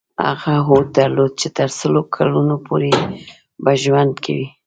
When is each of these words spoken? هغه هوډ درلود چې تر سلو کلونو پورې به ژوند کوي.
هغه 0.25 0.53
هوډ 0.67 0.85
درلود 0.97 1.31
چې 1.41 1.47
تر 1.57 1.69
سلو 1.79 2.01
کلونو 2.15 2.55
پورې 2.67 2.93
به 3.63 3.71
ژوند 3.83 4.13
کوي. 4.25 4.47